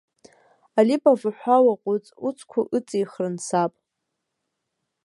[0.79, 3.71] Алибов уҳәа уаҟәыҵ, уцқәа ыҵихрын саб.